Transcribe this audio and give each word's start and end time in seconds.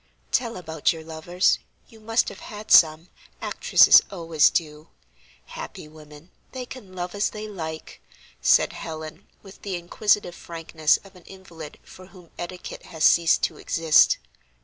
"Tell 0.31 0.57
about 0.57 0.91
your 0.91 1.03
lovers: 1.03 1.59
you 1.87 1.99
must 1.99 2.29
have 2.29 2.39
had 2.39 2.71
some; 2.71 3.09
actresses 3.39 4.01
always 4.09 4.49
do. 4.49 4.87
Happy 5.45 5.87
women, 5.87 6.31
they 6.53 6.65
can 6.65 6.95
love 6.95 7.13
as 7.13 7.29
they 7.29 7.47
like!" 7.47 8.01
said 8.41 8.73
Helen, 8.73 9.27
with 9.43 9.61
the 9.61 9.75
inquisitive 9.75 10.33
frankness 10.33 10.97
of 11.03 11.15
an 11.15 11.25
invalid 11.25 11.77
for 11.83 12.07
whom 12.07 12.31
etiquette 12.39 12.87
has 12.87 13.03
ceased 13.03 13.43
to 13.43 13.57
exist. 13.57 14.17